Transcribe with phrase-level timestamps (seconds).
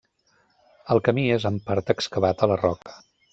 [0.95, 2.99] El camí és en part excavat a la roca.